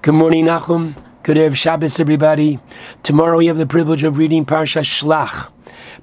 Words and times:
Good 0.00 0.14
morning, 0.14 0.44
Nachum. 0.44 0.94
Good 1.24 1.36
Erev 1.36 1.56
Shabbos, 1.56 1.98
everybody. 1.98 2.60
Tomorrow 3.02 3.38
we 3.38 3.46
have 3.46 3.58
the 3.58 3.66
privilege 3.66 4.04
of 4.04 4.16
reading 4.16 4.46
Parsha 4.46 4.82
Shlach. 4.82 5.50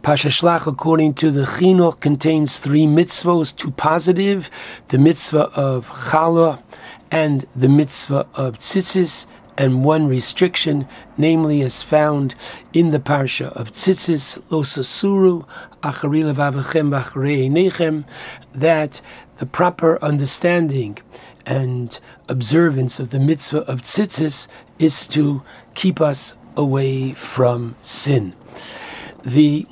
Parsha 0.04 0.30
Shlach, 0.30 0.68
according 0.68 1.14
to 1.14 1.32
the 1.32 1.44
Chinuch, 1.44 2.02
contains 2.02 2.60
three 2.60 2.86
mitzvos, 2.88 3.56
two 3.56 3.72
positive, 3.72 4.50
the 4.90 4.98
mitzvah 4.98 5.50
of 5.56 5.88
Challah 5.88 6.62
and 7.10 7.48
the 7.56 7.70
mitzvah 7.70 8.28
of 8.34 8.58
Tzitzis, 8.58 9.28
and 9.58 9.86
one 9.86 10.10
restriction, 10.10 10.90
namely 11.18 11.62
as 11.62 11.82
found 11.82 12.36
in 12.74 12.92
the 12.92 13.00
Parsha 13.00 13.48
of 13.54 13.72
Tzitzis, 13.72 14.38
Losasuru, 14.50 15.48
Achari 15.84 16.22
Levavachem 16.22 16.90
Nechem, 17.50 18.04
that 18.54 19.00
the 19.38 19.46
proper 19.46 20.04
understanding 20.04 20.98
and 21.46 22.00
observance 22.28 23.00
of 23.00 23.10
the 23.12 23.20
mitzvah 23.20 23.62
of 23.62 23.82
tzitzis 23.82 24.48
is 24.80 25.08
to 25.08 25.44
keep 25.74 26.02
us 26.02 26.36
away 26.56 27.14
from 27.14 27.76
sin. 27.82 28.34
The 29.24 29.68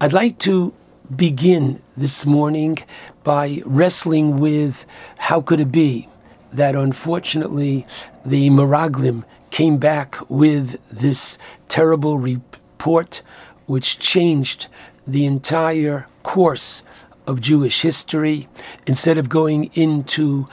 I'd 0.00 0.12
like 0.12 0.38
to 0.40 0.74
begin 1.14 1.82
this 1.96 2.26
morning 2.26 2.78
by 3.24 3.62
wrestling 3.64 4.38
with 4.38 4.84
how 5.16 5.40
could 5.40 5.60
it 5.60 5.72
be 5.72 6.08
that 6.52 6.74
unfortunately 6.74 7.86
the 8.24 8.50
Meraglim 8.50 9.24
came 9.50 9.78
back 9.78 10.18
with 10.28 10.78
this 10.90 11.38
terrible 11.68 12.18
report 12.18 13.22
which 13.66 13.98
changed 13.98 14.66
the 15.06 15.24
entire 15.24 16.06
course 16.22 16.82
of 17.26 17.40
Jewish 17.40 17.82
history. 17.82 18.48
Instead 18.86 19.18
of 19.18 19.28
going 19.28 19.70
into 19.74 20.48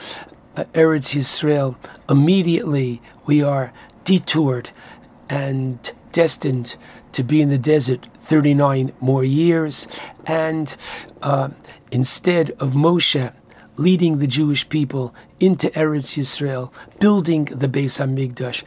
uh, 0.56 0.64
Eretz 0.74 1.14
Yisrael, 1.14 1.76
immediately 2.08 3.00
we 3.26 3.42
are 3.42 3.72
detoured 4.04 4.70
and 5.28 5.92
destined 6.12 6.76
to 7.12 7.22
be 7.22 7.40
in 7.40 7.48
the 7.48 7.58
desert 7.58 8.06
39 8.20 8.92
more 9.00 9.24
years. 9.24 9.86
And 10.26 10.74
uh, 11.22 11.50
instead 11.90 12.50
of 12.52 12.70
Moshe 12.70 13.32
leading 13.76 14.18
the 14.18 14.26
Jewish 14.26 14.68
people 14.68 15.14
into 15.40 15.68
Eretz 15.70 16.16
Yisrael, 16.16 16.72
building 17.00 17.46
the 17.46 17.68
Beis 17.68 17.98
Hamikdash, 17.98 18.62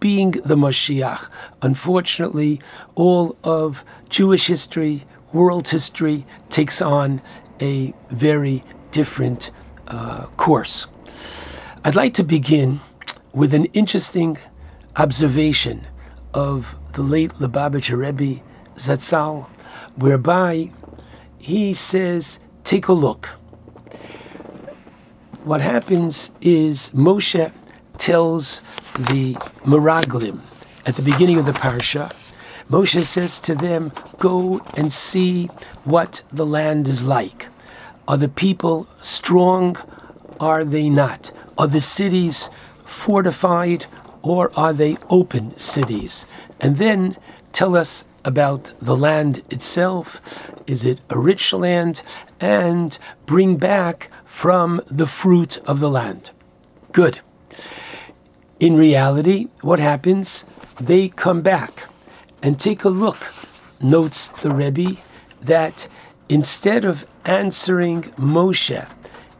being 0.00 0.32
the 0.32 0.56
Mashiach, 0.56 1.28
unfortunately, 1.62 2.60
all 2.94 3.36
of 3.44 3.84
Jewish 4.08 4.46
history, 4.46 5.04
world 5.32 5.68
history 5.68 6.26
takes 6.50 6.82
on 6.82 7.22
a 7.60 7.92
very 8.10 8.62
different 8.90 9.50
uh, 9.88 10.26
course. 10.36 10.86
I'd 11.84 11.94
like 11.94 12.14
to 12.14 12.22
begin 12.22 12.80
with 13.32 13.54
an 13.54 13.66
interesting 13.66 14.38
observation 14.96 15.86
of 16.34 16.74
the 16.92 17.02
late 17.02 17.32
Lubavitcher 17.34 17.96
Rebbe 17.96 18.42
Zatzal, 18.76 19.46
whereby 19.96 20.70
he 21.38 21.74
says, 21.74 22.38
Take 22.64 22.88
a 22.88 22.92
look. 22.92 23.26
What 25.44 25.60
happens 25.60 26.30
is 26.40 26.90
Moshe 26.90 27.52
tells 27.98 28.60
the 28.96 29.34
Meraglim 29.64 30.40
at 30.86 30.96
the 30.96 31.02
beginning 31.02 31.38
of 31.38 31.46
the 31.46 31.52
parsha, 31.52 32.12
Moshe 32.68 33.04
says 33.04 33.38
to 33.40 33.54
them, 33.54 33.92
Go 34.22 34.60
and 34.76 34.92
see 34.92 35.46
what 35.82 36.22
the 36.32 36.46
land 36.46 36.86
is 36.86 37.02
like. 37.02 37.48
Are 38.06 38.16
the 38.16 38.28
people 38.28 38.86
strong? 39.00 39.76
Are 40.38 40.64
they 40.64 40.88
not? 40.88 41.32
Are 41.58 41.66
the 41.66 41.80
cities 41.80 42.48
fortified 42.84 43.86
or 44.22 44.52
are 44.56 44.72
they 44.72 44.96
open 45.10 45.58
cities? 45.58 46.24
And 46.60 46.76
then 46.76 47.16
tell 47.52 47.74
us 47.74 48.04
about 48.24 48.72
the 48.80 48.96
land 48.96 49.42
itself. 49.50 50.20
Is 50.68 50.84
it 50.84 51.00
a 51.10 51.18
rich 51.18 51.52
land? 51.52 52.02
And 52.38 52.96
bring 53.26 53.56
back 53.56 54.08
from 54.24 54.82
the 54.86 55.08
fruit 55.08 55.58
of 55.66 55.80
the 55.80 55.90
land. 55.90 56.30
Good. 56.92 57.18
In 58.60 58.76
reality, 58.76 59.48
what 59.62 59.80
happens? 59.80 60.44
They 60.80 61.08
come 61.08 61.42
back 61.42 61.88
and 62.40 62.60
take 62.60 62.84
a 62.84 62.88
look, 62.88 63.18
notes 63.82 64.28
the 64.28 64.50
Rebbe, 64.50 64.96
that 65.42 65.88
instead 66.28 66.84
of 66.84 67.04
answering 67.24 68.02
Moshe 68.16 68.90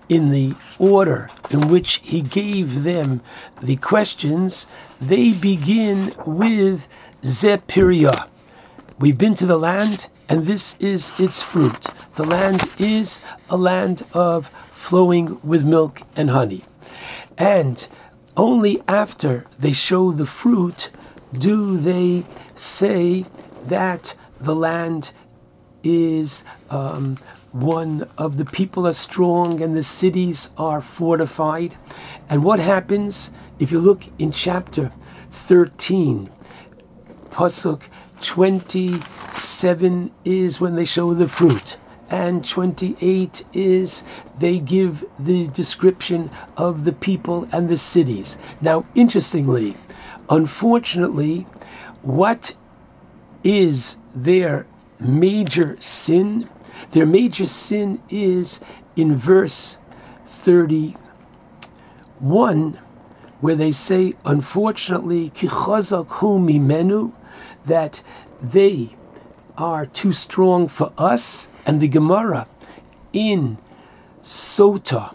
in 0.09 0.31
the 0.31 0.55
order 0.79 1.31
in 1.51 1.69
which 1.69 2.01
he 2.03 2.21
gave 2.21 2.83
them 2.83 3.21
the 3.61 3.77
questions, 3.77 4.67
they 5.01 5.33
begin 5.33 6.13
with 6.27 6.87
Zepiria. 7.23 8.29
We've 8.99 9.19
been 9.19 9.35
to 9.37 9.47
the 9.47 9.59
land, 9.59 10.07
and 10.29 10.45
this 10.45 10.77
is 10.79 11.19
its 11.19 11.41
fruit. 11.43 11.87
The 12.17 12.25
land 12.25 12.63
is 12.79 13.21
a 13.49 13.57
land 13.57 14.03
of 14.13 14.49
flowing 14.49 15.41
with 15.43 15.65
milk 15.65 16.03
and 16.17 16.31
honey. 16.31 16.65
And 17.39 17.87
only 18.37 18.83
after 18.87 19.47
they 19.59 19.73
show 19.73 20.13
the 20.13 20.27
fruit 20.27 20.91
do 21.33 21.77
they 21.79 22.25
say 22.55 23.25
that 23.67 24.15
the 24.43 24.55
land 24.55 25.13
is 25.85 26.45
um, 26.71 27.17
one 27.53 28.09
of 28.17 28.37
the 28.37 28.45
people 28.45 28.87
are 28.87 28.93
strong 28.93 29.61
and 29.61 29.77
the 29.77 29.83
cities 29.83 30.51
are 30.57 30.81
fortified. 30.81 31.77
And 32.29 32.45
what 32.45 32.61
happens 32.61 33.31
if 33.59 33.71
you 33.71 33.81
look 33.81 34.05
in 34.19 34.33
chapter 34.33 34.93
13, 35.31 36.31
Pasuk 37.31 37.83
27 38.21 40.11
is 40.25 40.61
when 40.61 40.77
they 40.77 40.85
show 40.85 41.15
the 41.15 41.29
fruit. 41.29 41.77
And 42.11 42.47
28 42.47 43.45
is 43.55 44.03
they 44.39 44.59
give 44.59 45.05
the 45.19 45.49
description 45.49 46.31
of 46.57 46.85
the 46.85 46.93
people 46.93 47.49
and 47.53 47.69
the 47.69 47.79
cities. 47.79 48.37
Now, 48.61 48.85
interestingly, 48.95 49.77
unfortunately, 50.29 51.47
what 52.03 52.55
is 53.43 53.97
their 54.15 54.67
major 54.99 55.77
sin? 55.81 56.49
Their 56.91 57.07
major 57.07 57.47
sin 57.47 58.03
is 58.09 58.59
in 58.97 59.15
verse 59.17 59.77
31, 60.25 62.79
where 63.41 63.55
they 63.55 63.73
say, 63.73 64.15
unfortunately, 64.25 65.31
mimenu, 66.39 67.13
that 67.65 68.03
they 68.41 68.97
are 69.57 69.87
too 69.87 70.13
strong 70.13 70.69
for 70.69 70.93
us. 70.99 71.49
And 71.65 71.81
the 71.81 71.89
Gemara 71.89 72.47
in 73.13 73.59
Sota, 74.23 75.15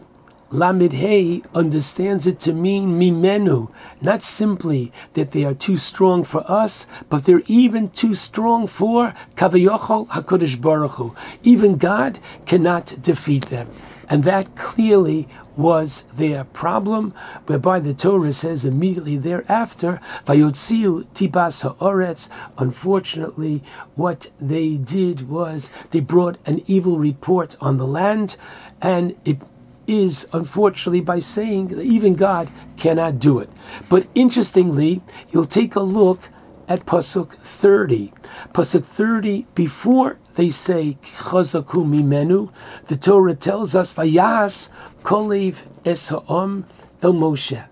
Lamed 0.49 1.43
understands 1.53 2.25
it 2.25 2.39
to 2.39 2.53
mean 2.53 2.97
mimenu, 2.97 3.69
not 4.01 4.23
simply 4.23 4.93
that 5.13 5.31
they 5.31 5.43
are 5.43 5.53
too 5.53 5.75
strong 5.75 6.23
for 6.23 6.49
us, 6.49 6.87
but 7.09 7.25
they're 7.25 7.43
even 7.47 7.89
too 7.89 8.15
strong 8.15 8.65
for 8.65 9.13
Kavayochol 9.35 10.07
Hakodesh 10.07 10.59
Baruch 10.59 10.91
Hu. 10.91 11.13
Even 11.43 11.75
God 11.77 12.19
cannot 12.45 13.01
defeat 13.01 13.47
them, 13.47 13.69
and 14.09 14.23
that 14.23 14.55
clearly 14.55 15.27
was 15.57 16.03
their 16.15 16.45
problem, 16.45 17.13
whereby 17.47 17.79
the 17.79 17.93
Torah 17.93 18.31
says 18.31 18.63
immediately 18.63 19.17
thereafter, 19.17 19.99
Vayotziu 20.25 21.07
Tibas 21.13 21.63
Ha'oretz. 21.63 22.29
Unfortunately, 22.57 23.63
what 23.95 24.31
they 24.39 24.77
did 24.77 25.27
was 25.27 25.71
they 25.91 25.99
brought 25.99 26.37
an 26.45 26.61
evil 26.67 26.99
report 26.99 27.57
on 27.59 27.75
the 27.75 27.87
land, 27.87 28.37
and 28.81 29.15
it 29.25 29.39
is 29.87 30.27
unfortunately 30.33 31.01
by 31.01 31.19
saying 31.19 31.67
that 31.67 31.81
even 31.81 32.15
God 32.15 32.49
cannot 32.75 33.19
do 33.19 33.39
it. 33.39 33.49
But 33.89 34.07
interestingly, 34.13 35.01
you'll 35.31 35.45
take 35.45 35.75
a 35.75 35.81
look 35.81 36.29
at 36.67 36.85
Pasuk 36.85 37.33
30. 37.39 38.13
Pasuk 38.53 38.83
30, 38.83 39.47
before 39.55 40.19
they 40.35 40.49
say 40.49 40.97
Chazaku 41.01 41.85
Mimenu, 41.85 42.51
the 42.85 42.97
Torah 42.97 43.35
tells 43.35 43.73
us 43.73 43.93
Vayas 43.93 44.69
Kolev 45.03 45.63
Esa'om 45.83 46.65
El 47.01 47.13
Moshe. 47.13 47.65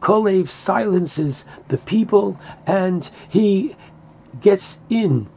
Kolev 0.00 0.48
silences 0.48 1.44
the 1.68 1.78
people 1.78 2.38
and 2.66 3.08
he 3.28 3.76
gets 4.40 4.78
in 4.90 5.28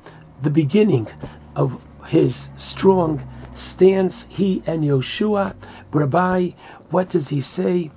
the 0.42 0.50
beginning 0.50 1.08
of 1.56 1.86
his 2.08 2.50
strong 2.56 3.24
stance, 3.56 4.26
he 4.30 4.62
and 4.66 4.84
Yoshua, 4.84 5.56
whereby, 5.92 6.54
what 6.90 7.10
does 7.10 7.30
he 7.30 7.42
say? 7.42 7.92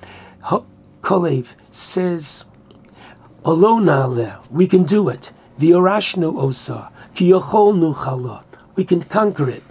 Kolev 1.02 1.54
says, 1.70 2.44
Alonale, 3.44 4.36
we 4.50 4.66
can 4.66 4.84
do 4.84 5.08
it. 5.08 5.32
Viorashnu 5.58 6.36
osa, 6.36 6.90
kiyocholnu 7.14 7.94
chala, 7.94 8.42
we 8.74 8.84
can 8.84 9.02
conquer 9.02 9.48
it. 9.48 9.62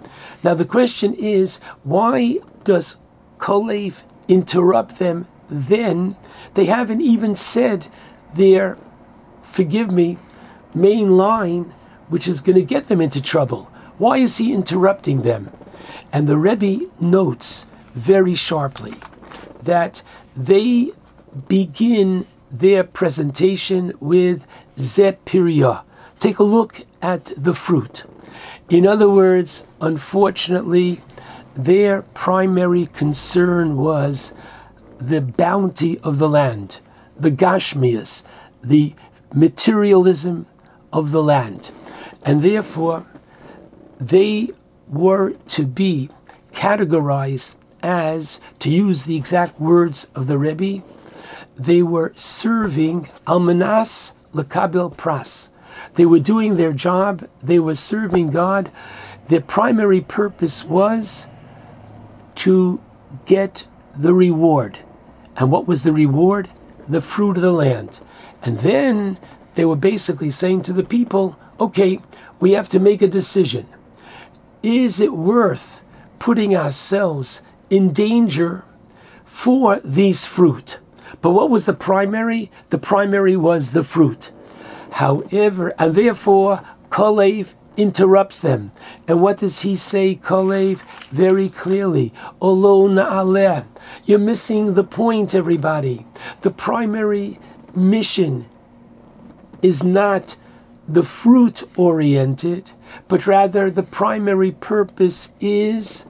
Now 0.44 0.54
the 0.54 0.66
question 0.66 1.14
is, 1.14 1.60
why 1.84 2.40
does 2.64 2.98
Kolev 3.38 4.02
interrupt 4.28 5.00
them 5.00 5.28
then 5.50 6.16
they 6.54 6.66
haven't 6.66 7.02
even 7.02 7.36
said 7.36 7.88
their, 8.34 8.78
forgive 9.44 9.92
me, 9.92 10.18
main 10.74 11.18
line, 11.18 11.74
which 12.10 12.28
is 12.28 12.42
going 12.42 12.56
to 12.56 12.64
get 12.64 12.88
them 12.88 13.02
into 13.02 13.22
trouble. 13.22 13.72
Why 13.98 14.18
is 14.18 14.38
he 14.38 14.54
interrupting 14.54 15.22
them? 15.22 15.52
And 16.12 16.28
the 16.28 16.38
Rebbe 16.38 16.86
notes 17.00 17.66
very 17.94 18.36
sharply 18.36 18.96
that 19.64 20.02
they 20.36 20.92
begin 21.48 22.26
their 22.52 22.84
presentation 22.84 23.94
with 24.00 24.46
Zepiria. 24.78 25.84
Take 26.20 26.40
a 26.40 26.44
look 26.44 26.82
at 27.02 27.32
the 27.36 27.54
fruit. 27.54 28.06
In 28.70 28.88
other 28.88 29.10
words, 29.10 29.66
unfortunately, 29.82 31.02
their 31.56 32.04
primary 32.14 32.86
concern 32.86 33.78
was 33.78 34.34
the 35.00 35.22
bounty 35.22 36.00
of 36.00 36.20
the 36.20 36.30
land, 36.30 36.80
the 37.20 37.32
Gashmias, 37.32 38.24
the 38.64 38.94
materialism 39.34 40.46
of 40.92 41.12
the 41.12 41.24
land. 41.24 41.72
And 42.24 42.42
therefore, 42.44 43.06
they 44.00 44.50
were 44.90 45.32
to 45.48 45.66
be 45.66 46.10
categorized 46.54 47.56
as, 47.84 48.40
to 48.60 48.70
use 48.70 49.04
the 49.04 49.16
exact 49.16 49.60
words 49.60 50.08
of 50.16 50.28
the 50.28 50.38
Rebbe, 50.38 50.84
they 51.56 51.82
were 51.82 52.14
serving 52.16 53.06
almanas 53.26 54.14
lekabel 54.34 54.96
pras. 54.96 55.50
They 55.96 56.06
were 56.06 56.20
doing 56.20 56.56
their 56.56 56.74
job. 56.74 57.28
They 57.42 57.60
were 57.60 57.76
serving 57.76 58.32
God. 58.32 58.72
Their 59.28 59.42
primary 59.42 60.02
purpose 60.02 60.64
was 60.64 61.28
to 62.36 62.80
get 63.26 63.68
the 63.96 64.14
reward. 64.14 64.80
And 65.36 65.52
what 65.52 65.68
was 65.68 65.84
the 65.84 65.92
reward? 65.92 66.50
The 66.88 67.02
fruit 67.02 67.38
of 67.38 67.44
the 67.44 67.52
land. 67.52 68.00
And 68.44 68.60
then 68.60 69.18
they 69.56 69.66
were 69.66 69.76
basically 69.76 70.32
saying 70.32 70.62
to 70.64 70.74
the 70.74 70.84
people, 70.84 71.38
okay, 71.60 72.00
we 72.40 72.52
have 72.52 72.70
to 72.70 72.80
make 72.80 73.02
a 73.02 73.08
decision. 73.08 73.68
Is 74.68 75.00
it 75.00 75.14
worth 75.14 75.80
putting 76.20 76.54
ourselves 76.54 77.42
in 77.70 77.94
danger 77.94 78.66
for 79.24 79.80
these 79.80 80.26
fruit? 80.26 80.80
But 81.22 81.30
what 81.30 81.50
was 81.50 81.64
the 81.64 81.74
primary? 81.74 82.52
The 82.70 82.78
primary 82.78 83.38
was 83.38 83.72
the 83.72 83.82
fruit. 83.82 84.34
However, 84.92 85.74
and 85.80 85.96
therefore, 85.96 86.64
Kalev 86.90 87.54
interrupts 87.78 88.42
them. 88.42 88.72
And 89.08 89.22
what 89.22 89.38
does 89.38 89.62
he 89.62 89.78
say, 89.78 90.16
Kalev? 90.16 90.82
Very 91.12 91.48
clearly, 91.48 92.12
Olo 92.42 92.90
na'aleh. 92.90 93.64
You're 94.04 94.20
missing 94.20 94.74
the 94.74 94.84
point, 94.84 95.34
everybody. 95.34 96.06
The 96.42 96.52
primary 96.52 97.40
mission 97.74 98.48
is 99.62 99.86
not 99.86 100.36
the 100.88 101.04
fruit 101.04 101.64
oriented, 101.76 102.72
but 103.08 103.28
rather 103.28 103.70
the 103.70 103.84
primary 103.84 104.52
purpose 104.52 105.32
is 105.42 106.06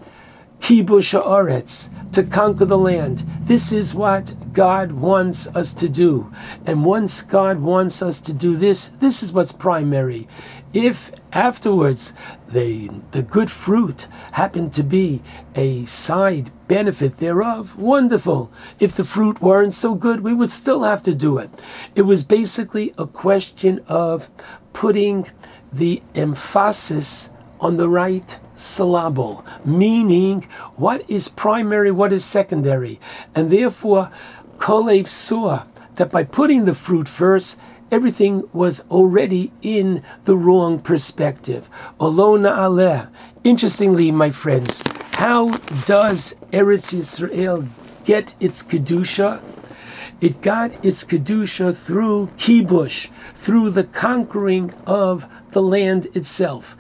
kibush 0.60 1.20
haaretz, 1.20 1.88
to 2.12 2.24
conquer 2.24 2.66
the 2.66 2.78
land. 2.78 3.24
This 3.44 3.72
is 3.72 3.94
what 3.94 4.34
God 4.54 4.92
wants 4.92 5.48
us 5.48 5.74
to 5.76 5.88
do. 5.88 6.34
And 6.66 6.84
once 6.84 7.22
God 7.22 7.60
wants 7.60 8.02
us 8.02 8.20
to 8.22 8.34
do 8.34 8.56
this, 8.56 8.88
this 8.88 9.22
is 9.22 9.32
what's 9.32 9.52
primary. 9.52 10.28
If 10.74 11.12
afterwards 11.32 12.14
the, 12.50 12.90
the 13.12 13.22
good 13.22 13.50
fruit 13.50 14.08
happened 14.34 14.74
to 14.74 14.84
be 14.84 15.22
a 15.56 15.86
side 15.86 16.52
benefit 16.68 17.18
thereof, 17.18 17.78
wonderful. 17.78 18.52
If 18.80 18.96
the 18.96 19.04
fruit 19.04 19.42
weren't 19.42 19.74
so 19.74 19.96
good, 19.96 20.22
we 20.22 20.34
would 20.34 20.52
still 20.52 20.84
have 20.84 21.02
to 21.04 21.16
do 21.16 21.38
it. 21.38 21.50
It 21.96 22.04
was 22.04 22.24
basically 22.24 22.94
a 22.98 23.08
question 23.08 23.80
of 23.88 24.30
putting 24.74 25.28
the 25.72 26.02
emphasis 26.16 27.30
on 27.60 27.78
the 27.78 27.90
right 27.90 28.38
syllable, 28.56 29.46
meaning 29.64 30.48
what 30.76 31.10
is 31.10 31.28
primary, 31.28 31.92
what 31.92 32.14
is 32.14 32.26
secondary. 32.26 33.00
And 33.34 33.52
therefore, 33.52 34.12
Kolev 34.58 35.08
saw 35.08 35.64
that 35.96 36.12
by 36.12 36.24
putting 36.24 36.66
the 36.66 36.76
fruit 36.76 37.08
first, 37.08 37.58
everything 37.92 38.48
was 38.54 38.82
already 38.90 39.52
in 39.62 40.04
the 40.26 40.38
wrong 40.38 40.80
perspective. 40.80 41.70
Olona 42.00 42.56
aleh. 42.58 43.10
Interestingly, 43.44 44.12
my 44.12 44.32
friends, 44.32 44.84
how 45.14 45.50
does 45.86 46.36
Eretz 46.52 46.94
Yisrael 46.94 47.68
get 48.06 48.34
its 48.40 48.62
kedusha? 48.64 49.42
It 50.20 50.42
got 50.42 50.72
its 50.86 51.04
kedusha 51.04 51.76
through 51.76 52.30
kibush, 52.38 53.10
through 53.36 53.72
the 53.72 53.84
conquering 53.84 54.74
of 54.86 55.26
the 55.52 55.62
land 55.62 56.08
itself. 56.16 56.76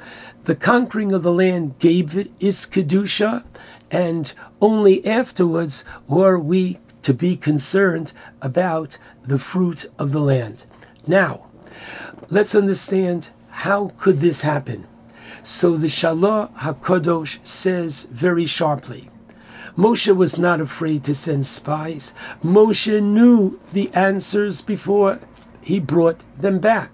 The 0.47 0.55
conquering 0.55 1.11
of 1.11 1.23
the 1.23 1.33
land 1.33 1.77
gave 1.77 2.17
it 2.17 2.31
its 2.39 2.65
Kedusha, 2.65 3.43
and 3.91 4.31
only 4.61 5.05
afterwards 5.05 5.83
were 6.07 6.39
we 6.39 6.79
to 7.01 7.13
be 7.13 7.35
concerned 7.35 8.13
about 8.41 8.97
the 9.25 9.39
fruit 9.39 9.87
of 9.99 10.13
the 10.13 10.21
land. 10.21 10.63
Now, 11.07 11.45
let's 12.29 12.53
understand 12.53 13.29
how 13.49 13.93
could 13.97 14.19
this 14.19 14.41
happen. 14.41 14.85
So 15.43 15.77
the 15.77 15.87
Shalah 15.87 16.53
HaKadosh 16.57 17.39
says 17.45 18.03
very 18.11 18.45
sharply, 18.45 19.09
Moshe 19.77 20.13
was 20.13 20.37
not 20.37 20.59
afraid 20.59 21.03
to 21.05 21.15
send 21.15 21.45
spies. 21.45 22.13
Moshe 22.43 23.01
knew 23.01 23.59
the 23.73 23.89
answers 23.93 24.61
before 24.61 25.19
he 25.61 25.79
brought 25.79 26.23
them 26.37 26.59
back. 26.59 26.91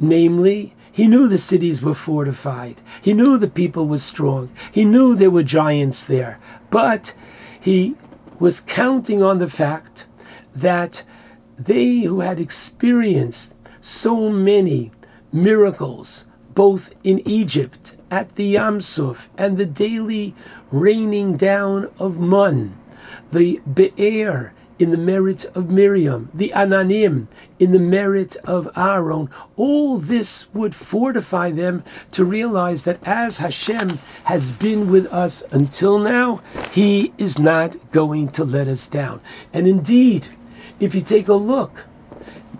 Namely, 0.00 0.74
he 0.90 1.06
knew 1.06 1.28
the 1.28 1.38
cities 1.38 1.82
were 1.82 1.94
fortified. 1.94 2.80
He 3.02 3.12
knew 3.12 3.36
the 3.36 3.46
people 3.46 3.86
were 3.86 3.98
strong. 3.98 4.50
He 4.72 4.84
knew 4.84 5.14
there 5.14 5.30
were 5.30 5.42
giants 5.42 6.04
there. 6.04 6.40
But 6.70 7.14
he 7.60 7.94
was 8.38 8.58
counting 8.58 9.22
on 9.22 9.38
the 9.38 9.50
fact 9.50 10.06
that 10.56 11.04
they 11.58 12.00
who 12.00 12.20
had 12.20 12.38
experienced 12.38 13.54
so 13.80 14.30
many 14.30 14.92
miracles, 15.32 16.26
both 16.54 16.94
in 17.04 17.26
Egypt 17.26 17.96
at 18.10 18.36
the 18.36 18.54
Yamsuf 18.54 19.28
and 19.36 19.58
the 19.58 19.66
daily 19.66 20.34
raining 20.70 21.36
down 21.36 21.90
of 21.98 22.16
Mun, 22.18 22.76
the 23.32 23.60
Be'er 23.72 24.52
in 24.78 24.90
the 24.90 24.96
merit 24.96 25.44
of 25.56 25.70
Miriam, 25.70 26.30
the 26.32 26.52
Ananim 26.54 27.26
in 27.58 27.72
the 27.72 27.78
merit 27.78 28.36
of 28.44 28.68
Aaron. 28.76 29.28
All 29.56 29.96
this 29.98 30.46
would 30.54 30.74
fortify 30.74 31.50
them 31.50 31.82
to 32.12 32.24
realize 32.24 32.84
that 32.84 33.00
as 33.06 33.38
Hashem 33.38 33.90
has 34.24 34.52
been 34.52 34.90
with 34.90 35.12
us 35.12 35.42
until 35.50 35.98
now, 35.98 36.40
He 36.72 37.12
is 37.18 37.38
not 37.38 37.90
going 37.90 38.28
to 38.28 38.44
let 38.44 38.68
us 38.68 38.86
down. 38.86 39.20
And 39.52 39.66
indeed, 39.66 40.28
if 40.80 40.94
you 40.94 41.00
take 41.00 41.28
a 41.28 41.34
look 41.34 41.84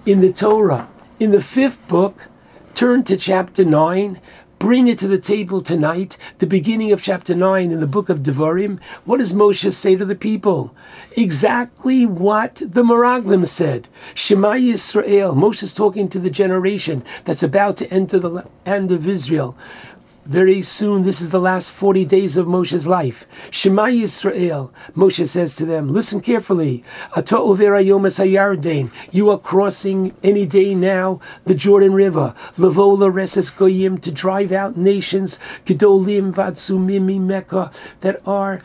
in 0.05 0.21
the 0.21 0.33
Torah, 0.33 0.89
in 1.21 1.31
the 1.31 1.43
fifth 1.43 1.87
book, 1.89 2.27
turn 2.75 3.05
to 3.05 3.17
chapter 3.17 3.65
9, 3.65 4.21
Bring 4.59 4.89
it 4.89 4.99
to 4.99 5.07
the 5.07 5.19
table 5.19 5.61
tonight, 5.61 6.17
the 6.39 6.47
beginning 6.47 6.91
of 6.91 7.01
chapter 7.01 7.33
9 7.33 7.71
in 7.71 7.79
the 7.79 7.87
book 7.87 8.09
of 8.09 8.25
Devarim. 8.25 8.81
What 9.05 9.19
does 9.19 9.33
Moshe 9.33 9.73
say 9.73 9.95
to 9.95 10.05
the 10.05 10.17
people? 10.17 10.75
Exactly 11.17 12.05
what 12.05 12.57
the 12.57 12.83
Meraglim 12.83 13.47
said. 13.47 13.87
Shema 14.15 14.55
Yisrael. 14.55 15.37
Moshe 15.37 15.63
is 15.63 15.73
talking 15.73 16.09
to 16.09 16.19
the 16.19 16.29
generation 16.29 17.05
that's 17.23 17.45
about 17.45 17.77
to 17.77 17.93
enter 17.93 18.19
the 18.19 18.45
land 18.67 18.91
of 18.91 19.07
Israel 19.07 19.57
very 20.29 20.61
soon, 20.61 21.05
this 21.05 21.23
is 21.23 21.31
the 21.31 21.41
last 21.41 21.73
40 21.73 22.05
days 22.05 22.37
of 22.37 22.47
Moshe's 22.47 22.87
life. 22.87 23.27
Shema 23.51 23.87
Yisrael, 23.87 24.71
Moshe 24.95 25.27
says 25.27 25.57
to 25.57 25.65
them, 25.65 25.89
listen 25.89 26.21
carefully. 26.21 26.85
You 29.11 29.31
are 29.31 29.39
crossing 29.39 30.15
any 30.23 30.45
day 30.45 30.75
now 30.75 31.21
the 31.45 31.55
Jordan 31.55 31.95
River. 31.95 32.35
Lavola 32.59 33.11
reses 33.11 33.57
goyim, 33.57 33.97
to 34.03 34.13
drive 34.13 34.53
out 34.53 34.77
nations, 34.77 35.39
gedolim 35.65 36.35
vatsumim 36.35 37.23
Mecca, 37.23 37.71
that 38.01 38.21
are 38.27 38.61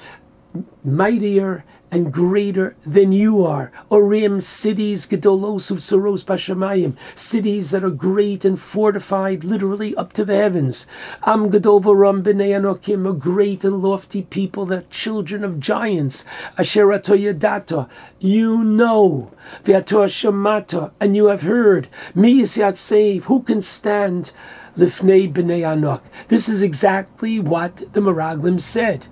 mightier 0.83 1.63
and 1.93 2.11
greater 2.11 2.75
than 2.83 3.11
you 3.11 3.45
are. 3.45 3.71
Orim, 3.91 4.41
cities, 4.41 5.05
Gedolos 5.05 5.69
of 5.69 5.77
Soros 5.77 6.25
Bashamayim, 6.25 6.97
cities 7.15 7.69
that 7.69 7.83
are 7.83 7.91
great 7.91 8.43
and 8.43 8.59
fortified, 8.59 9.43
literally 9.43 9.95
up 9.95 10.11
to 10.13 10.25
the 10.25 10.35
heavens. 10.35 10.87
Am 11.27 11.51
Gedovaram 11.51 12.23
B'nei 12.23 12.49
Anokim, 12.49 13.07
a 13.07 13.13
great 13.13 13.63
and 13.63 13.83
lofty 13.83 14.23
people, 14.23 14.65
that 14.65 14.89
children 14.89 15.43
of 15.43 15.59
giants. 15.59 16.25
Asher 16.57 16.87
Yadata, 16.87 17.87
you 18.17 18.63
know. 18.63 19.31
V'ato 19.63 20.07
Shamata, 20.07 20.91
and 20.99 21.15
you 21.15 21.27
have 21.27 21.43
heard. 21.43 21.87
Mi 22.15 22.41
Yisyat 22.41 22.75
Save, 22.75 23.25
who 23.25 23.43
can 23.43 23.61
stand? 23.61 24.31
Lifnei 24.75 25.31
B'nei 25.31 25.61
Anok. 25.61 26.01
This 26.29 26.49
is 26.49 26.63
exactly 26.63 27.39
what 27.39 27.93
the 27.93 28.01
Meraglim 28.01 28.59
said. 28.59 29.05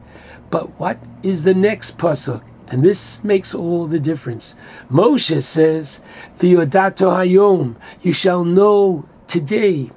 But 0.50 0.80
what 0.80 0.98
is 1.22 1.44
the 1.44 1.54
next 1.54 2.00
pasuk? 2.00 2.42
And 2.72 2.84
this 2.84 3.22
makes 3.22 3.54
all 3.54 3.86
the 3.86 4.00
difference. 4.00 4.56
Moshe 4.90 5.44
says, 5.44 6.00
V'yodato 6.40 7.12
hayom, 7.18 7.76
you 8.02 8.14
shall 8.14 8.46
know 8.46 9.04
today, 9.28 9.92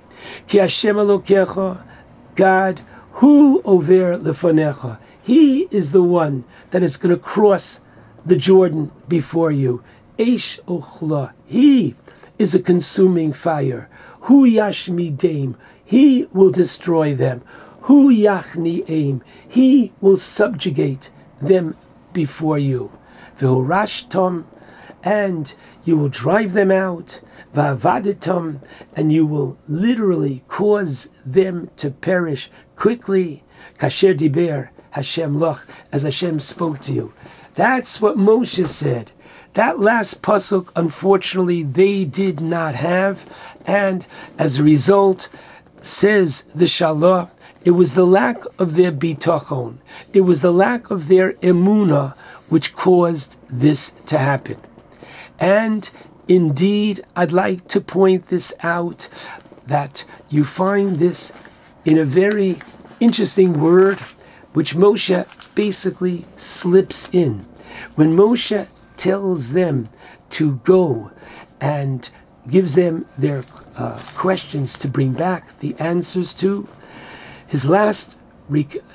ki 0.48 0.58
Hashem 0.58 0.96
Elokecha, 0.96 1.84
God, 2.34 2.80
who 3.12 3.62
over 3.64 4.18
lefonecha, 4.18 4.98
He 5.22 5.68
is 5.70 5.92
the 5.92 6.02
one 6.02 6.42
that 6.72 6.82
is 6.82 6.96
going 6.96 7.14
to 7.14 7.20
cross 7.20 7.80
the 8.26 8.34
Jordan 8.34 8.90
before 9.06 9.52
you. 9.52 9.84
Eish 10.18 10.58
ochla, 10.64 11.32
He 11.46 11.94
is 12.40 12.56
a 12.56 12.62
consuming 12.62 13.32
fire. 13.32 13.88
Hu 14.22 14.44
yashmi 14.50 15.16
dame, 15.16 15.56
He 15.84 16.26
will 16.32 16.50
destroy 16.50 17.14
them. 17.14 17.42
Hu 17.82 18.12
yachni 18.12 18.84
aim, 18.88 19.22
He 19.48 19.92
will 20.00 20.16
subjugate 20.16 21.10
them 21.40 21.76
before 22.14 22.58
you. 22.58 22.90
V'horashtom, 23.38 24.44
and 25.02 25.54
you 25.84 25.98
will 25.98 26.08
drive 26.08 26.54
them 26.54 26.70
out. 26.70 27.20
V'avaditom, 27.54 28.60
and 28.96 29.12
you 29.12 29.26
will 29.26 29.58
literally 29.68 30.42
cause 30.48 31.08
them 31.26 31.68
to 31.76 31.90
perish 31.90 32.50
quickly. 32.76 33.44
Kasher 33.78 34.16
diber 34.16 34.70
Hashem 34.92 35.38
loch, 35.38 35.66
as 35.92 36.04
Hashem 36.04 36.40
spoke 36.40 36.80
to 36.80 36.94
you. 36.94 37.12
That's 37.54 38.00
what 38.00 38.16
Moshe 38.16 38.66
said. 38.66 39.12
That 39.54 39.78
last 39.78 40.22
pasuk, 40.22 40.70
unfortunately, 40.74 41.62
they 41.62 42.04
did 42.04 42.40
not 42.40 42.74
have, 42.74 43.24
and 43.66 44.06
as 44.38 44.58
a 44.58 44.64
result, 44.64 45.28
says 45.80 46.42
the 46.54 46.64
Shalah, 46.64 47.30
it 47.64 47.72
was 47.72 47.94
the 47.94 48.06
lack 48.06 48.44
of 48.58 48.74
their 48.74 48.92
bitachon, 48.92 49.78
it 50.12 50.22
was 50.22 50.40
the 50.40 50.52
lack 50.52 50.90
of 50.90 51.08
their 51.08 51.32
emuna 51.34 52.16
which 52.48 52.74
caused 52.74 53.36
this 53.48 53.92
to 54.06 54.18
happen. 54.18 54.58
And 55.38 55.90
indeed, 56.28 57.04
I'd 57.16 57.32
like 57.32 57.66
to 57.68 57.80
point 57.80 58.28
this 58.28 58.52
out 58.62 59.08
that 59.66 60.04
you 60.28 60.44
find 60.44 60.96
this 60.96 61.32
in 61.84 61.98
a 61.98 62.04
very 62.04 62.58
interesting 63.00 63.60
word 63.60 63.98
which 64.52 64.74
Moshe 64.74 65.54
basically 65.54 66.24
slips 66.36 67.08
in. 67.12 67.46
When 67.96 68.16
Moshe 68.16 68.68
tells 68.96 69.52
them 69.52 69.88
to 70.30 70.56
go 70.64 71.10
and 71.60 72.08
gives 72.48 72.74
them 72.74 73.06
their 73.18 73.42
uh, 73.76 73.98
questions 74.14 74.78
to 74.78 74.88
bring 74.88 75.12
back 75.12 75.58
the 75.58 75.74
answers 75.78 76.34
to, 76.34 76.68
his 77.54 77.66
last 77.66 78.16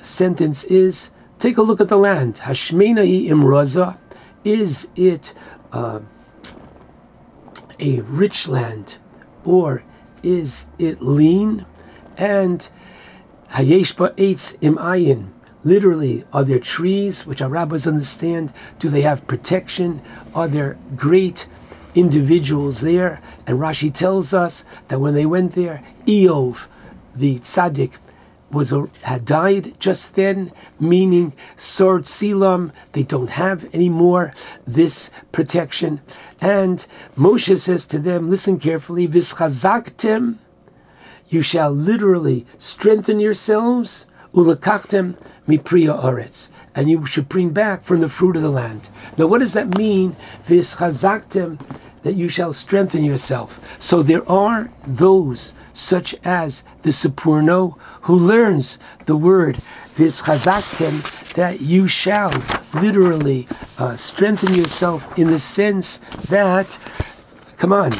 sentence 0.02 0.64
is 0.64 1.08
take 1.38 1.56
a 1.56 1.62
look 1.62 1.80
at 1.80 1.88
the 1.88 1.96
land. 1.96 2.34
Hashmenahi 2.44 3.26
imraza. 3.26 3.96
Is 4.44 4.88
it 4.94 5.32
uh, 5.72 6.00
a 7.78 8.00
rich 8.00 8.48
land 8.48 8.98
or 9.46 9.82
is 10.22 10.66
it 10.78 11.00
lean? 11.00 11.64
And 12.18 12.68
Hayeshba 13.52 14.14
eitz 14.16 14.58
imayin. 14.58 15.30
Literally, 15.64 16.26
are 16.30 16.44
there 16.44 16.58
trees, 16.58 17.24
which 17.24 17.40
our 17.40 17.48
rabbis 17.48 17.86
understand? 17.86 18.52
Do 18.78 18.90
they 18.90 19.00
have 19.00 19.26
protection? 19.26 20.02
Are 20.34 20.48
there 20.48 20.76
great 20.96 21.46
individuals 21.94 22.82
there? 22.82 23.22
And 23.46 23.58
Rashi 23.58 23.90
tells 23.90 24.34
us 24.34 24.66
that 24.88 25.00
when 25.00 25.14
they 25.14 25.24
went 25.24 25.52
there, 25.52 25.82
Iyov, 26.06 26.66
the 27.16 27.38
tzaddik, 27.38 27.92
was 28.50 28.72
had 29.02 29.24
died 29.24 29.74
just 29.78 30.14
then, 30.14 30.52
meaning 30.78 31.32
sword 31.56 32.02
silam. 32.04 32.72
They 32.92 33.02
don't 33.02 33.30
have 33.30 33.72
anymore 33.74 34.34
this 34.66 35.10
protection. 35.32 36.00
And 36.40 36.84
Moshe 37.16 37.58
says 37.58 37.86
to 37.86 37.98
them, 37.98 38.30
listen 38.30 38.58
carefully, 38.58 39.06
Vischazaktem, 39.06 40.38
you 41.28 41.42
shall 41.42 41.70
literally 41.70 42.46
strengthen 42.58 43.20
yourselves, 43.20 44.06
ulakachtem 44.34 45.14
mipriya 45.46 46.02
oretz, 46.02 46.48
and 46.74 46.90
you 46.90 47.06
should 47.06 47.28
bring 47.28 47.50
back 47.50 47.84
from 47.84 48.00
the 48.00 48.08
fruit 48.08 48.36
of 48.36 48.42
the 48.42 48.48
land. 48.48 48.88
Now, 49.16 49.26
what 49.26 49.38
does 49.38 49.52
that 49.52 49.78
mean? 49.78 50.16
Vischazaktem, 50.46 51.60
that 52.02 52.14
you 52.14 52.28
shall 52.28 52.52
strengthen 52.52 53.04
yourself. 53.04 53.76
So 53.78 54.02
there 54.02 54.28
are 54.28 54.70
those, 54.86 55.52
such 55.72 56.14
as 56.24 56.64
the 56.82 56.90
Sforno, 56.90 57.76
who 58.02 58.16
learns 58.16 58.78
the 59.06 59.16
word 59.16 59.56
vischazaktem, 59.96 61.34
that 61.34 61.60
you 61.60 61.86
shall 61.86 62.32
literally 62.74 63.46
uh, 63.78 63.94
strengthen 63.96 64.54
yourself 64.54 65.18
in 65.18 65.30
the 65.30 65.38
sense 65.38 65.98
that, 66.28 66.78
come 67.56 67.72
on, 67.72 67.92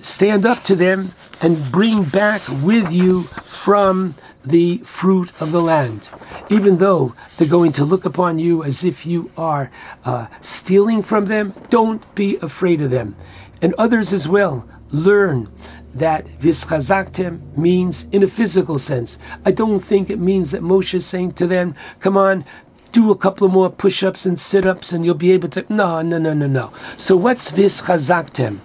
stand 0.00 0.46
up 0.46 0.62
to 0.64 0.74
them 0.74 1.12
and 1.40 1.70
bring 1.70 2.04
back 2.04 2.42
with 2.62 2.92
you 2.92 3.22
from 3.22 4.14
the 4.44 4.78
fruit 4.78 5.30
of 5.40 5.52
the 5.52 5.60
land. 5.60 6.08
Even 6.48 6.78
though 6.78 7.14
they're 7.36 7.46
going 7.46 7.72
to 7.72 7.84
look 7.84 8.04
upon 8.04 8.38
you 8.38 8.64
as 8.64 8.84
if 8.84 9.04
you 9.04 9.30
are 9.36 9.70
uh, 10.04 10.26
stealing 10.40 11.02
from 11.02 11.26
them, 11.26 11.52
don't 11.68 12.14
be 12.14 12.36
afraid 12.38 12.80
of 12.80 12.90
them. 12.90 13.14
And 13.62 13.74
others 13.74 14.12
as 14.12 14.26
well, 14.26 14.66
learn 14.90 15.48
that 15.94 16.26
vischazaktem 16.40 17.56
means 17.56 18.08
in 18.12 18.22
a 18.22 18.28
physical 18.28 18.78
sense. 18.78 19.18
I 19.44 19.50
don't 19.50 19.80
think 19.80 20.08
it 20.08 20.18
means 20.18 20.50
that 20.52 20.62
Moshe 20.62 20.94
is 20.94 21.06
saying 21.06 21.32
to 21.32 21.46
them, 21.46 21.74
come 21.98 22.16
on, 22.16 22.44
do 22.92 23.10
a 23.10 23.16
couple 23.16 23.48
more 23.48 23.70
push-ups 23.70 24.26
and 24.26 24.38
sit-ups 24.38 24.92
and 24.92 25.04
you'll 25.04 25.14
be 25.14 25.32
able 25.32 25.48
to 25.48 25.64
no 25.68 26.02
no 26.02 26.18
no 26.18 26.34
no 26.34 26.46
no. 26.46 26.72
So 26.96 27.16
what's 27.16 27.52
vischazaktem 27.52 28.58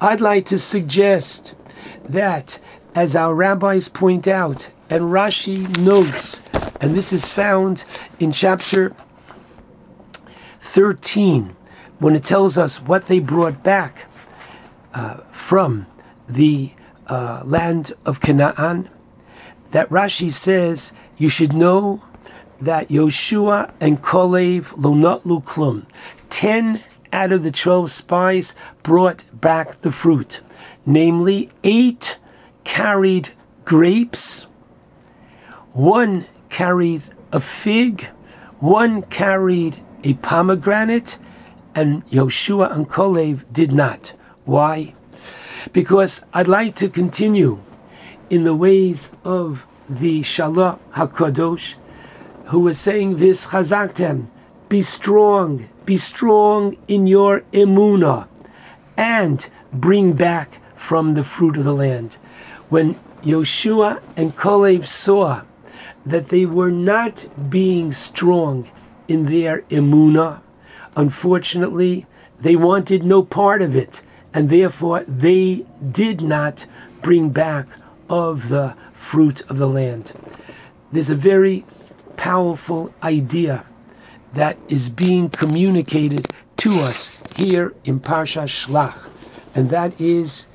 i'd 0.00 0.20
like 0.20 0.46
to 0.46 0.58
suggest 0.58 1.54
that 2.08 2.58
as 2.94 3.14
our 3.14 3.34
rabbis 3.34 3.88
point 3.88 4.26
out 4.26 4.68
and 4.88 5.02
rashi 5.04 5.66
notes 5.78 6.40
and 6.80 6.94
this 6.94 7.12
is 7.12 7.26
found 7.26 7.84
in 8.18 8.32
chapter 8.32 8.94
13 10.60 11.56
when 11.98 12.16
it 12.16 12.24
tells 12.24 12.56
us 12.56 12.80
what 12.80 13.06
they 13.06 13.18
brought 13.18 13.62
back 13.62 14.06
uh, 14.94 15.18
from 15.30 15.86
the 16.34 16.72
uh, 17.06 17.42
land 17.44 17.92
of 18.04 18.20
Canaan, 18.20 18.88
that 19.70 19.88
Rashi 19.88 20.30
says 20.30 20.92
you 21.18 21.28
should 21.28 21.52
know 21.52 22.02
that 22.60 22.88
Yoshua 22.88 23.72
and 23.80 24.02
Kolev 24.02 24.72
lo 24.76 24.92
notlu 24.92 25.42
klum, 25.44 25.86
ten 26.28 26.82
out 27.12 27.32
of 27.32 27.42
the 27.42 27.50
twelve 27.50 27.90
spies 27.90 28.54
brought 28.82 29.24
back 29.32 29.80
the 29.80 29.90
fruit, 29.90 30.40
namely 30.86 31.50
eight 31.64 32.18
carried 32.64 33.30
grapes, 33.64 34.46
one 35.72 36.26
carried 36.48 37.02
a 37.32 37.40
fig, 37.40 38.04
one 38.58 39.02
carried 39.02 39.78
a 40.04 40.14
pomegranate, 40.14 41.18
and 41.74 42.06
Yoshua 42.10 42.74
and 42.74 42.88
Kolev 42.88 43.44
did 43.52 43.72
not. 43.72 44.12
Why? 44.44 44.94
Because 45.72 46.24
I'd 46.32 46.48
like 46.48 46.74
to 46.76 46.88
continue 46.88 47.60
in 48.28 48.44
the 48.44 48.54
ways 48.54 49.12
of 49.24 49.66
the 49.88 50.20
Shalah 50.20 50.78
HaKadosh, 50.92 51.74
who 52.46 52.60
was 52.60 52.78
saying 52.78 53.16
this 53.16 53.48
Chazaktem, 53.48 54.28
be 54.68 54.82
strong, 54.82 55.68
be 55.84 55.96
strong 55.96 56.76
in 56.86 57.06
your 57.06 57.40
emuna, 57.52 58.28
and 58.96 59.48
bring 59.72 60.12
back 60.12 60.60
from 60.74 61.14
the 61.14 61.24
fruit 61.24 61.56
of 61.56 61.64
the 61.64 61.74
land. 61.74 62.14
When 62.68 62.94
Yoshua 63.22 64.00
and 64.16 64.36
Kalev 64.36 64.86
saw 64.86 65.42
that 66.06 66.28
they 66.28 66.46
were 66.46 66.70
not 66.70 67.26
being 67.50 67.92
strong 67.92 68.70
in 69.08 69.26
their 69.26 69.62
emuna, 69.62 70.40
unfortunately, 70.96 72.06
they 72.40 72.56
wanted 72.56 73.04
no 73.04 73.22
part 73.22 73.60
of 73.60 73.74
it 73.74 74.02
and 74.32 74.48
therefore 74.48 75.04
they 75.04 75.64
did 75.90 76.20
not 76.20 76.66
bring 77.02 77.30
back 77.30 77.66
of 78.08 78.48
the 78.48 78.74
fruit 78.92 79.40
of 79.50 79.58
the 79.58 79.68
land. 79.68 80.12
There's 80.92 81.10
a 81.10 81.14
very 81.14 81.64
powerful 82.16 82.92
idea 83.02 83.64
that 84.34 84.58
is 84.68 84.90
being 84.90 85.28
communicated 85.28 86.28
to 86.58 86.70
us 86.80 87.22
here 87.36 87.74
in 87.84 88.00
Parsha 88.00 88.44
Shlach, 88.44 89.08
and 89.54 89.70
that 89.70 89.98
is 90.00 90.46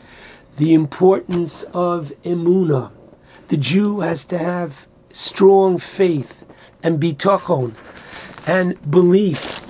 the 0.58 0.74
importance 0.74 1.63
of 1.74 2.13
emuna. 2.24 2.91
The 3.48 3.58
Jew 3.58 4.01
has 4.01 4.25
to 4.25 4.38
have 4.38 4.88
strong 5.12 5.77
faith 5.77 6.46
and 6.84 7.01
bitachon 7.01 7.74
and 8.46 8.79
belief 8.89 9.62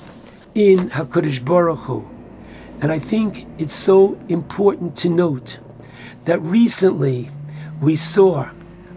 in 0.54 0.90
Hakadosh 0.90 1.44
Baruch 1.44 1.80
Hu. 1.80 2.15
And 2.82 2.92
I 2.92 3.00
think 3.00 3.48
it's 3.58 3.74
so 3.74 4.18
important 4.30 4.96
to 4.98 5.10
note 5.10 5.60
that 6.26 6.42
recently 6.42 7.32
we 7.82 7.96
saw, 7.96 8.50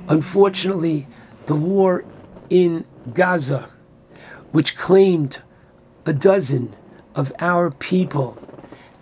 unfortunately, 0.08 1.06
the 1.46 1.54
war 1.54 2.04
in 2.50 2.84
Gaza, 3.14 3.68
which 4.52 4.76
claimed 4.76 5.38
a 6.06 6.12
dozen 6.12 6.74
of 7.14 7.32
our 7.40 7.70
people, 7.70 8.38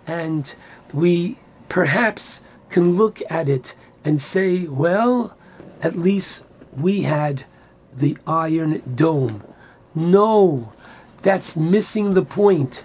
and 0.05 0.53
we 0.93 1.37
perhaps 1.69 2.41
can 2.69 2.93
look 2.93 3.21
at 3.29 3.47
it 3.47 3.75
and 4.03 4.21
say, 4.21 4.67
well, 4.67 5.37
at 5.81 5.97
least 5.97 6.45
we 6.75 7.01
had 7.01 7.45
the 7.93 8.17
Iron 8.25 8.81
Dome. 8.95 9.43
No, 9.95 10.73
that's 11.21 11.55
missing 11.55 12.13
the 12.13 12.23
point. 12.23 12.83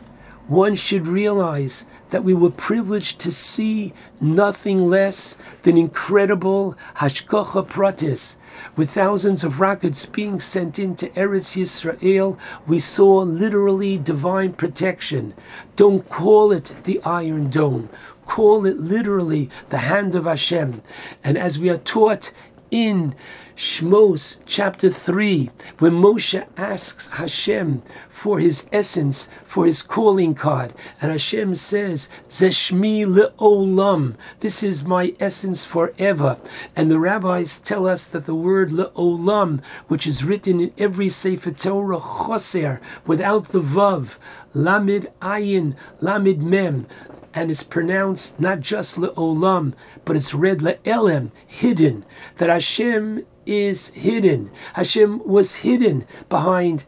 One 0.49 0.75
should 0.75 1.07
realize 1.07 1.87
that 2.11 2.25
we 2.25 2.35
were 2.35 2.51
privileged 2.51 3.21
to 3.21 3.33
see 3.33 3.95
nothing 4.21 4.91
less 4.91 5.37
than 5.63 5.79
incredible 5.79 6.77
hashkocha 6.97 7.69
pratis. 7.69 8.37
With 8.77 8.91
thousands 8.91 9.45
of 9.45 9.61
rockets 9.61 10.05
being 10.05 10.41
sent 10.41 10.79
into 10.79 11.07
Eretz 11.11 11.57
Yisrael, 11.57 12.39
we 12.67 12.79
saw 12.81 13.19
literally 13.19 13.97
divine 13.97 14.53
protection. 14.53 15.33
Don't 15.77 16.09
call 16.09 16.53
it 16.53 16.75
the 16.85 17.01
Iron 17.05 17.49
Dome. 17.49 17.89
Call 18.27 18.67
it 18.67 18.79
literally 18.79 19.49
the 19.71 19.79
hand 19.79 20.15
of 20.15 20.25
Hashem. 20.25 20.83
And 21.23 21.39
as 21.39 21.59
we 21.59 21.71
are 21.71 21.79
taught 21.79 22.33
in 22.71 23.15
Shmos 23.63 24.41
chapter 24.45 24.91
3, 24.91 25.49
when 25.79 25.93
Moshe 25.93 26.45
asks 26.57 27.07
Hashem 27.07 27.83
for 28.09 28.41
his 28.41 28.69
essence, 28.73 29.29
for 29.45 29.67
his 29.67 29.83
calling 29.83 30.35
card, 30.35 30.73
and 31.01 31.13
Hashem 31.13 31.55
says, 31.55 32.09
Zeshmi 32.29 33.07
le'olam, 33.07 34.17
this 34.41 34.65
is 34.65 34.83
my 34.83 35.15
essence 35.21 35.65
forever. 35.65 36.39
And 36.75 36.91
the 36.91 36.99
rabbis 36.99 37.61
tell 37.61 37.87
us 37.87 38.09
that 38.09 38.27
the 38.27 38.35
word 38.35 38.71
le'olam, 38.71 39.63
which 39.87 40.09
is 40.09 40.25
written 40.25 40.61
in 40.61 40.73
every 40.77 41.09
Sefer 41.09 41.53
Torah 41.53 42.01
choser, 42.01 42.81
without 43.07 43.51
the 43.51 43.63
vav, 43.63 44.17
lamid 44.57 45.07
ayin, 45.21 45.77
lamid 46.01 46.39
mem, 46.39 46.89
and 47.33 47.49
it's 47.49 47.63
pronounced 47.63 48.41
not 48.41 48.59
just 48.59 48.97
le'olam, 48.97 49.73
but 50.05 50.17
it's 50.17 50.35
read 50.35 50.59
le'elem, 50.59 51.31
hidden, 51.47 52.05
that 52.39 52.49
Hashem 52.49 53.25
is 53.53 53.89
hidden. 53.89 54.51
Hashem 54.75 55.21
was 55.27 55.57
hidden 55.57 56.07
behind 56.29 56.85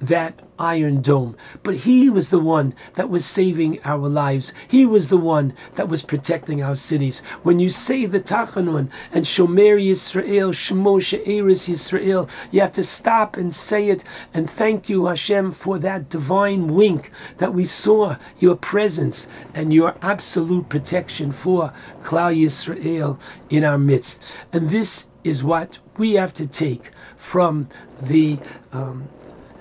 that 0.00 0.40
iron 0.58 1.00
dome. 1.00 1.36
But 1.62 1.76
he 1.76 2.08
was 2.08 2.30
the 2.30 2.38
one 2.38 2.74
that 2.94 3.10
was 3.10 3.24
saving 3.24 3.80
our 3.84 4.08
lives. 4.08 4.52
He 4.66 4.84
was 4.86 5.08
the 5.08 5.16
one 5.16 5.54
that 5.74 5.88
was 5.88 6.02
protecting 6.02 6.62
our 6.62 6.74
cities. 6.74 7.20
When 7.42 7.58
you 7.58 7.68
say 7.68 8.06
the 8.06 8.20
Tachanun 8.20 8.90
and 9.12 9.24
Shomer 9.24 9.78
Yisrael, 9.78 10.52
Shemo 10.52 11.00
She'eris 11.00 11.68
Yisrael, 11.68 12.30
you 12.50 12.60
have 12.60 12.72
to 12.72 12.84
stop 12.84 13.36
and 13.36 13.54
say 13.54 13.88
it 13.88 14.04
and 14.34 14.48
thank 14.48 14.88
you, 14.88 15.06
Hashem, 15.06 15.52
for 15.52 15.78
that 15.78 16.08
divine 16.08 16.74
wink 16.74 17.10
that 17.38 17.54
we 17.54 17.64
saw 17.64 18.16
your 18.38 18.56
presence 18.56 19.28
and 19.54 19.72
your 19.72 19.96
absolute 20.02 20.68
protection 20.68 21.32
for 21.32 21.72
Klal 22.02 22.36
Yisrael 22.36 23.20
in 23.50 23.64
our 23.64 23.78
midst. 23.78 24.36
And 24.52 24.70
this 24.70 25.06
is 25.28 25.44
what 25.44 25.78
we 25.98 26.14
have 26.14 26.32
to 26.32 26.46
take 26.46 26.90
from 27.16 27.68
the 28.00 28.38
um, 28.72 29.06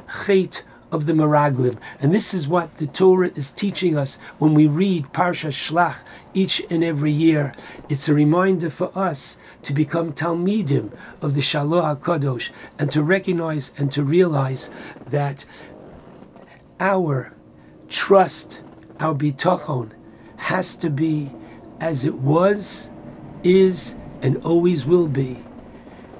chait 0.07 0.62
of 0.93 1.05
the 1.05 1.12
Meraglim. 1.12 1.77
And 2.00 2.13
this 2.13 2.33
is 2.33 2.47
what 2.47 2.77
the 2.77 2.88
Torah 2.88 3.31
is 3.36 3.51
teaching 3.51 3.97
us 3.97 4.17
when 4.38 4.53
we 4.53 4.65
read 4.65 5.07
Parsha 5.12 5.51
Shlach 5.51 5.97
each 6.33 6.62
and 6.69 6.86
every 6.86 7.12
year. 7.12 7.53
It's 7.89 8.07
a 8.07 8.13
reminder 8.13 8.69
for 8.69 8.97
us 8.97 9.36
to 9.63 9.74
become 9.74 10.13
Talmidim 10.13 10.97
of 11.21 11.33
the 11.33 11.41
Shaloh 11.41 11.97
HaKadosh 11.97 12.50
and 12.79 12.89
to 12.91 13.03
recognize 13.03 13.74
and 13.77 13.91
to 13.91 14.03
realize 14.03 14.69
that 15.07 15.43
our 16.79 17.33
trust, 17.89 18.62
our 19.01 19.13
bitachon, 19.13 19.91
has 20.38 20.77
to 20.77 20.89
be 20.89 21.29
as 21.81 22.05
it 22.05 22.15
was, 22.15 22.89
is, 23.43 23.95
and 24.21 24.38
always 24.43 24.86
will 24.86 25.08
be. 25.08 25.38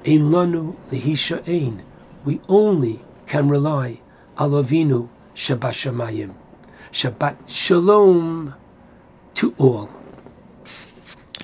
Ein 0.06 0.30
lanu 0.30 0.76
lehisha 0.90 1.46
ein. 1.46 1.82
We 2.24 2.40
only 2.48 3.00
can 3.26 3.48
rely 3.48 4.00
Alavinu 4.36 5.08
Shabbat 5.34 5.74
Shemayim. 5.74 6.34
Shabbat 6.92 7.36
Shalom 7.46 8.54
to 9.34 9.54
all. 9.58 9.97